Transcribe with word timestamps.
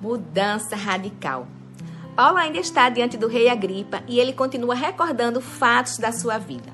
Mudança 0.00 0.76
radical. 0.76 1.46
Paulo 2.14 2.38
ainda 2.38 2.58
está 2.58 2.88
diante 2.88 3.16
do 3.16 3.26
rei 3.26 3.48
Agripa 3.48 4.02
e 4.06 4.20
ele 4.20 4.32
continua 4.32 4.74
recordando 4.74 5.40
fatos 5.40 5.98
da 5.98 6.12
sua 6.12 6.38
vida. 6.38 6.72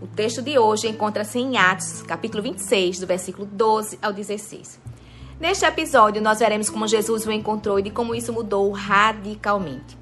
O 0.00 0.06
texto 0.06 0.42
de 0.42 0.58
hoje 0.58 0.88
encontra-se 0.88 1.38
em 1.38 1.56
Atos, 1.56 2.02
capítulo 2.02 2.42
26, 2.42 2.98
do 3.00 3.06
versículo 3.06 3.46
12 3.46 3.98
ao 4.00 4.12
16. 4.12 4.80
Neste 5.38 5.64
episódio, 5.64 6.22
nós 6.22 6.38
veremos 6.38 6.68
como 6.68 6.86
Jesus 6.86 7.26
o 7.26 7.32
encontrou 7.32 7.78
e 7.78 7.82
de 7.82 7.90
como 7.90 8.14
isso 8.14 8.32
mudou 8.32 8.70
radicalmente. 8.70 9.98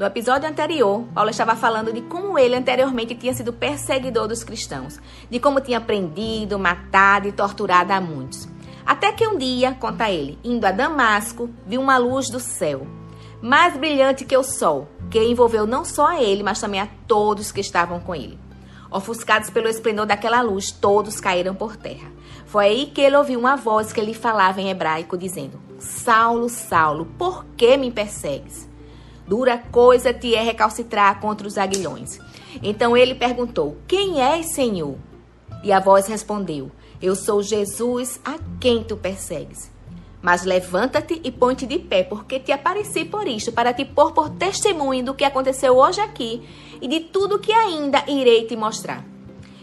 No 0.00 0.06
episódio 0.06 0.48
anterior, 0.48 1.04
Paulo 1.14 1.30
estava 1.30 1.54
falando 1.54 1.92
de 1.92 2.00
como 2.00 2.38
ele 2.38 2.56
anteriormente 2.56 3.14
tinha 3.14 3.34
sido 3.34 3.52
perseguidor 3.52 4.26
dos 4.26 4.42
cristãos, 4.42 4.98
de 5.28 5.38
como 5.38 5.60
tinha 5.60 5.80
prendido, 5.80 6.58
matado 6.58 7.28
e 7.28 7.32
torturado 7.32 7.92
a 7.92 8.00
muitos. 8.00 8.48
Até 8.90 9.12
que 9.12 9.24
um 9.24 9.38
dia, 9.38 9.72
conta 9.78 10.10
ele, 10.10 10.36
indo 10.42 10.64
a 10.64 10.72
Damasco, 10.72 11.48
viu 11.64 11.80
uma 11.80 11.96
luz 11.96 12.28
do 12.28 12.40
céu, 12.40 12.88
mais 13.40 13.76
brilhante 13.76 14.24
que 14.24 14.36
o 14.36 14.42
sol, 14.42 14.88
que 15.08 15.22
envolveu 15.22 15.64
não 15.64 15.84
só 15.84 16.08
a 16.08 16.20
ele, 16.20 16.42
mas 16.42 16.60
também 16.60 16.80
a 16.80 16.88
todos 17.06 17.52
que 17.52 17.60
estavam 17.60 18.00
com 18.00 18.16
ele. 18.16 18.36
Ofuscados 18.90 19.48
pelo 19.48 19.68
esplendor 19.68 20.06
daquela 20.06 20.42
luz, 20.42 20.72
todos 20.72 21.20
caíram 21.20 21.54
por 21.54 21.76
terra. 21.76 22.10
Foi 22.46 22.64
aí 22.64 22.86
que 22.86 23.00
ele 23.00 23.16
ouviu 23.16 23.38
uma 23.38 23.54
voz 23.54 23.92
que 23.92 24.00
lhe 24.00 24.12
falava 24.12 24.60
em 24.60 24.70
hebraico, 24.70 25.16
dizendo: 25.16 25.60
Saulo, 25.78 26.48
Saulo, 26.48 27.06
por 27.16 27.44
que 27.56 27.76
me 27.76 27.92
persegues? 27.92 28.68
Dura 29.24 29.56
coisa 29.56 30.12
te 30.12 30.34
é 30.34 30.42
recalcitrar 30.42 31.20
contra 31.20 31.46
os 31.46 31.56
aguilhões. 31.56 32.18
Então 32.60 32.96
ele 32.96 33.14
perguntou: 33.14 33.76
Quem 33.86 34.20
és, 34.20 34.52
Senhor? 34.52 34.96
E 35.62 35.72
a 35.72 35.78
voz 35.78 36.08
respondeu: 36.08 36.72
eu 37.00 37.14
sou 37.16 37.42
Jesus 37.42 38.20
a 38.24 38.38
quem 38.60 38.84
tu 38.84 38.96
persegues. 38.96 39.70
Mas 40.20 40.44
levanta-te 40.44 41.18
e 41.24 41.32
põe-te 41.32 41.66
de 41.66 41.78
pé, 41.78 42.02
porque 42.02 42.38
te 42.38 42.52
apareci 42.52 43.06
por 43.06 43.26
isto, 43.26 43.52
para 43.52 43.72
te 43.72 43.84
pôr 43.86 44.12
por 44.12 44.28
testemunho 44.28 45.04
do 45.04 45.14
que 45.14 45.24
aconteceu 45.24 45.76
hoje 45.76 46.00
aqui 46.00 46.46
e 46.80 46.86
de 46.86 47.00
tudo 47.00 47.38
que 47.38 47.52
ainda 47.52 48.04
irei 48.06 48.44
te 48.44 48.54
mostrar. 48.54 49.02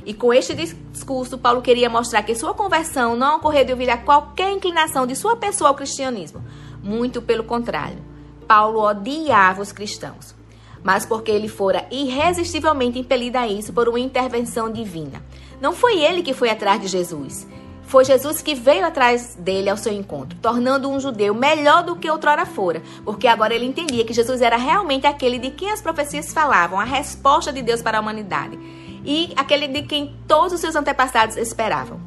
E 0.03 0.13
com 0.13 0.33
este 0.33 0.55
discurso, 0.55 1.37
Paulo 1.37 1.61
queria 1.61 1.89
mostrar 1.89 2.23
que 2.23 2.33
sua 2.33 2.53
conversão 2.53 3.15
não 3.15 3.37
ocorreu 3.37 3.65
devido 3.65 3.89
a 3.89 3.97
qualquer 3.97 4.51
inclinação 4.51 5.05
de 5.05 5.15
sua 5.15 5.35
pessoa 5.35 5.69
ao 5.69 5.75
cristianismo. 5.75 6.43
Muito 6.81 7.21
pelo 7.21 7.43
contrário. 7.43 8.03
Paulo 8.47 8.79
odiava 8.79 9.61
os 9.61 9.71
cristãos 9.71 10.37
mas 10.83 11.05
porque 11.05 11.31
ele 11.31 11.49
fora 11.49 11.85
irresistivelmente 11.91 12.97
impelido 12.97 13.37
a 13.37 13.45
isso 13.45 13.73
por 13.73 13.89
uma 13.89 13.99
intervenção 13.99 14.71
divina. 14.71 15.21
Não 15.59 15.73
foi 15.73 15.99
ele 15.99 16.21
que 16.21 16.33
foi 16.33 16.49
atrás 16.49 16.81
de 16.81 16.87
Jesus. 16.87 17.47
Foi 17.87 18.03
Jesus 18.03 18.41
que 18.41 18.53
veio 18.53 18.85
atrás 18.85 19.35
dele 19.35 19.69
ao 19.69 19.77
seu 19.77 19.93
encontro, 19.93 20.37
tornando 20.41 20.89
um 20.89 20.99
judeu 20.99 21.33
melhor 21.33 21.83
do 21.83 21.95
que 21.95 22.09
outrora 22.09 22.45
fora, 22.45 22.83
porque 23.05 23.27
agora 23.27 23.55
ele 23.55 23.65
entendia 23.65 24.03
que 24.03 24.13
Jesus 24.13 24.41
era 24.41 24.57
realmente 24.57 25.07
aquele 25.07 25.39
de 25.39 25.51
quem 25.51 25.71
as 25.71 25.81
profecias 25.81 26.33
falavam, 26.33 26.77
a 26.77 26.83
resposta 26.83 27.51
de 27.51 27.61
Deus 27.61 27.81
para 27.81 27.97
a 27.97 28.01
humanidade, 28.01 28.59
e 29.05 29.31
aquele 29.37 29.69
de 29.69 29.83
quem 29.83 30.13
todos 30.27 30.51
os 30.51 30.59
seus 30.59 30.75
antepassados 30.75 31.37
esperavam. 31.37 31.97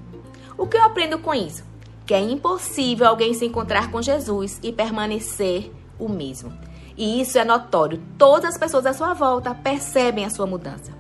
O 0.59 0.67
que 0.67 0.77
eu 0.77 0.85
aprendo 0.85 1.19
com 1.19 1.33
isso? 1.33 1.65
Que 2.05 2.13
é 2.13 2.21
impossível 2.21 3.07
alguém 3.07 3.33
se 3.33 3.47
encontrar 3.47 3.91
com 3.91 4.03
Jesus 4.03 4.61
e 4.63 4.71
permanecer 4.71 5.73
o 5.99 6.11
mesmo. 6.11 6.53
E 6.95 7.23
isso 7.23 7.39
é 7.39 7.45
notório. 7.45 8.03
Todas 8.19 8.51
as 8.51 8.59
pessoas 8.59 8.85
à 8.85 8.93
sua 8.93 9.15
volta 9.15 9.55
percebem 9.55 10.27
a 10.27 10.31
sua 10.31 10.47
mudança. 10.47 11.00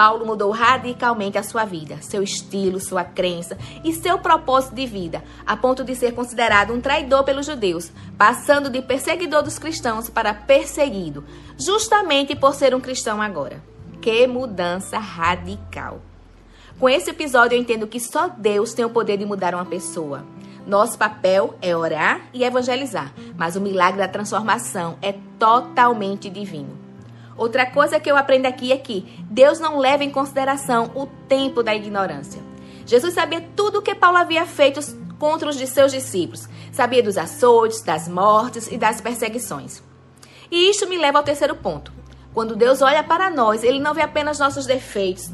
Paulo 0.00 0.24
mudou 0.24 0.50
radicalmente 0.50 1.36
a 1.36 1.42
sua 1.42 1.66
vida, 1.66 1.98
seu 2.00 2.22
estilo, 2.22 2.80
sua 2.80 3.04
crença 3.04 3.58
e 3.84 3.92
seu 3.92 4.18
propósito 4.18 4.74
de 4.74 4.86
vida, 4.86 5.22
a 5.46 5.58
ponto 5.58 5.84
de 5.84 5.94
ser 5.94 6.14
considerado 6.14 6.72
um 6.72 6.80
traidor 6.80 7.22
pelos 7.22 7.44
judeus, 7.44 7.92
passando 8.16 8.70
de 8.70 8.80
perseguidor 8.80 9.42
dos 9.42 9.58
cristãos 9.58 10.08
para 10.08 10.32
perseguido, 10.32 11.22
justamente 11.58 12.34
por 12.34 12.54
ser 12.54 12.74
um 12.74 12.80
cristão 12.80 13.20
agora. 13.20 13.62
Que 14.00 14.26
mudança 14.26 14.98
radical! 14.98 16.00
Com 16.78 16.88
esse 16.88 17.10
episódio, 17.10 17.56
eu 17.56 17.60
entendo 17.60 17.86
que 17.86 18.00
só 18.00 18.26
Deus 18.26 18.72
tem 18.72 18.86
o 18.86 18.90
poder 18.90 19.18
de 19.18 19.26
mudar 19.26 19.54
uma 19.54 19.66
pessoa. 19.66 20.24
Nosso 20.66 20.96
papel 20.96 21.58
é 21.60 21.76
orar 21.76 22.22
e 22.32 22.42
evangelizar, 22.42 23.12
mas 23.36 23.54
o 23.54 23.60
milagre 23.60 23.98
da 23.98 24.08
transformação 24.08 24.96
é 25.02 25.12
totalmente 25.38 26.30
divino. 26.30 26.79
Outra 27.40 27.64
coisa 27.64 27.98
que 27.98 28.10
eu 28.10 28.18
aprendo 28.18 28.44
aqui 28.44 28.70
é 28.70 28.76
que 28.76 29.02
Deus 29.30 29.58
não 29.58 29.78
leva 29.78 30.04
em 30.04 30.10
consideração 30.10 30.90
o 30.94 31.06
tempo 31.26 31.62
da 31.62 31.74
ignorância. 31.74 32.38
Jesus 32.84 33.14
sabia 33.14 33.40
tudo 33.56 33.78
o 33.78 33.82
que 33.82 33.94
Paulo 33.94 34.18
havia 34.18 34.44
feito 34.44 34.78
contra 35.18 35.48
os 35.48 35.56
de 35.56 35.66
seus 35.66 35.90
discípulos. 35.90 36.46
Sabia 36.70 37.02
dos 37.02 37.16
açoites, 37.16 37.80
das 37.80 38.06
mortes 38.08 38.70
e 38.70 38.76
das 38.76 39.00
perseguições. 39.00 39.82
E 40.50 40.68
isto 40.68 40.86
me 40.86 40.98
leva 40.98 41.16
ao 41.16 41.24
terceiro 41.24 41.56
ponto. 41.56 41.90
Quando 42.34 42.54
Deus 42.54 42.82
olha 42.82 43.02
para 43.02 43.30
nós, 43.30 43.64
ele 43.64 43.80
não 43.80 43.94
vê 43.94 44.02
apenas 44.02 44.38
nossos 44.38 44.66
defeitos, 44.66 45.30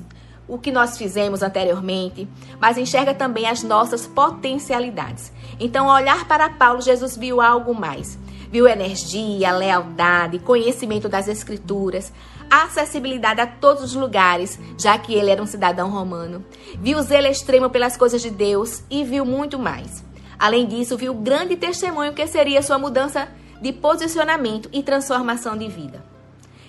o 0.47 0.59
que 0.59 0.71
nós 0.71 0.97
fizemos 0.97 1.43
anteriormente, 1.43 2.29
mas 2.61 2.79
enxerga 2.79 3.15
também 3.15 3.49
as 3.49 3.65
nossas 3.65 4.07
potencialidades. 4.07 5.33
Então, 5.59 5.91
ao 5.91 5.97
olhar 5.97 6.29
para 6.29 6.51
Paulo, 6.51 6.81
Jesus 6.81 7.17
viu 7.17 7.41
algo 7.41 7.75
mais. 7.75 8.17
Viu 8.57 8.67
energia, 8.67 9.53
lealdade, 9.53 10.39
conhecimento 10.39 11.11
das 11.11 11.29
Escrituras, 11.29 12.11
acessibilidade 12.51 13.39
a 13.39 13.47
todos 13.47 13.85
os 13.85 13.95
lugares, 13.95 14.59
já 14.79 14.97
que 14.97 15.13
ele 15.13 15.31
era 15.31 15.43
um 15.43 15.47
cidadão 15.47 15.91
romano. 15.91 16.43
Viu 16.81 17.03
zelo 17.03 17.27
extremo 17.27 17.69
pelas 17.69 17.99
coisas 17.99 18.23
de 18.23 18.31
Deus 18.31 18.83
e 18.89 19.05
viu 19.05 19.27
muito 19.27 19.59
mais. 19.59 20.03
Além 20.39 20.67
disso, 20.67 20.97
viu 20.97 21.13
grande 21.13 21.55
testemunho 21.55 22.15
que 22.15 22.27
seria 22.27 22.63
sua 22.63 22.79
mudança 22.79 23.29
de 23.61 23.75
posicionamento 23.75 24.71
e 24.73 24.83
transformação 24.83 25.55
de 25.55 25.69
vida. 25.69 26.16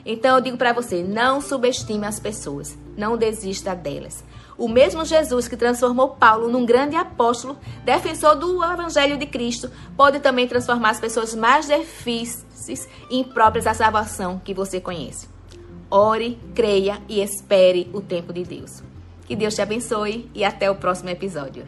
Então 0.09 0.37
eu 0.37 0.41
digo 0.41 0.55
para 0.55 0.71
você, 0.71 1.03
não 1.03 1.41
subestime 1.41 2.05
as 2.05 2.17
pessoas, 2.17 2.77
não 2.95 3.17
desista 3.17 3.75
delas. 3.75 4.23
O 4.57 4.69
mesmo 4.69 5.03
Jesus 5.03 5.49
que 5.49 5.57
transformou 5.57 6.11
Paulo 6.11 6.47
num 6.47 6.65
grande 6.65 6.95
apóstolo, 6.95 7.57
defensor 7.83 8.35
do 8.35 8.63
Evangelho 8.63 9.17
de 9.17 9.25
Cristo, 9.25 9.69
pode 9.97 10.21
também 10.21 10.47
transformar 10.47 10.91
as 10.91 10.99
pessoas 11.01 11.35
mais 11.35 11.67
difíceis 11.67 12.87
e 13.11 13.19
impróprias 13.19 13.67
à 13.67 13.73
salvação 13.73 14.41
que 14.43 14.53
você 14.53 14.79
conhece. 14.79 15.27
Ore, 15.91 16.39
creia 16.55 17.01
e 17.09 17.21
espere 17.21 17.91
o 17.93 17.99
tempo 17.99 18.31
de 18.31 18.45
Deus. 18.45 18.81
Que 19.27 19.35
Deus 19.35 19.55
te 19.55 19.61
abençoe 19.61 20.31
e 20.33 20.45
até 20.45 20.71
o 20.71 20.75
próximo 20.75 21.09
episódio. 21.09 21.65